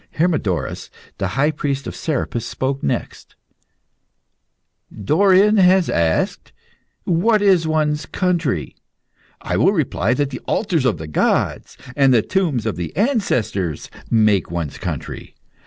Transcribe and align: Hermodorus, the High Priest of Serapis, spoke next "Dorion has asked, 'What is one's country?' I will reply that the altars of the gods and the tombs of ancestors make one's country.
Hermodorus, 0.17 0.89
the 1.19 1.27
High 1.37 1.51
Priest 1.51 1.85
of 1.85 1.95
Serapis, 1.95 2.43
spoke 2.43 2.81
next 2.81 3.35
"Dorion 4.91 5.57
has 5.59 5.91
asked, 5.91 6.51
'What 7.03 7.43
is 7.43 7.67
one's 7.67 8.07
country?' 8.07 8.75
I 9.43 9.57
will 9.57 9.73
reply 9.73 10.15
that 10.15 10.31
the 10.31 10.39
altars 10.47 10.85
of 10.85 10.97
the 10.97 11.05
gods 11.05 11.77
and 11.95 12.11
the 12.11 12.23
tombs 12.23 12.65
of 12.65 12.79
ancestors 12.95 13.91
make 14.09 14.49
one's 14.49 14.79
country. 14.79 15.35